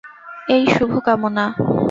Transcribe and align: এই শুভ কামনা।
এই 0.47 0.63
শুভ 0.75 0.91
কামনা। 1.05 1.45